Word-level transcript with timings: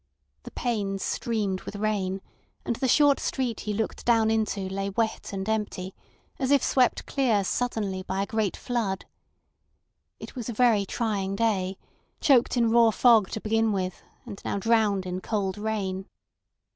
The 0.41 0.49
panes 0.49 1.03
streamed 1.03 1.61
with 1.61 1.75
rain, 1.75 2.21
and 2.65 2.75
the 2.77 2.87
short 2.87 3.19
street 3.19 3.59
he 3.59 3.73
looked 3.75 4.03
down 4.03 4.31
into 4.31 4.61
lay 4.61 4.89
wet 4.89 5.31
and 5.31 5.47
empty, 5.47 5.93
as 6.39 6.49
if 6.49 6.63
swept 6.63 7.05
clear 7.05 7.43
suddenly 7.43 8.01
by 8.01 8.23
a 8.23 8.25
great 8.25 8.57
flood. 8.57 9.05
It 10.19 10.35
was 10.35 10.49
a 10.49 10.53
very 10.53 10.87
trying 10.87 11.35
day, 11.35 11.77
choked 12.19 12.57
in 12.57 12.71
raw 12.71 12.89
fog 12.89 13.29
to 13.33 13.41
begin 13.41 13.73
with, 13.73 14.01
and 14.25 14.41
now 14.43 14.57
drowned 14.57 15.05
in 15.05 15.21
cold 15.21 15.55
rain. 15.59 16.07